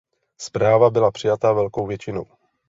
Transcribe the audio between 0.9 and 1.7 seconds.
přijata